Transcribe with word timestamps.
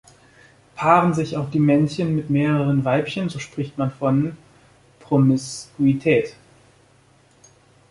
Paaren 0.75 1.13
sich 1.13 1.37
auch 1.37 1.51
die 1.51 1.59
Männchen 1.59 2.15
mit 2.15 2.27
mehreren 2.31 2.83
Weibchen, 2.85 3.29
so 3.29 3.37
spricht 3.37 3.77
man 3.77 3.91
von 3.91 4.35
Promiskuität. 4.99 6.35